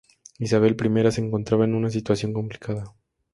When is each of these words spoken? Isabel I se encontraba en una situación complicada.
Isabel 0.39 0.75
I 0.81 1.11
se 1.11 1.21
encontraba 1.21 1.65
en 1.65 1.75
una 1.75 1.91
situación 1.91 2.33
complicada. 2.33 2.95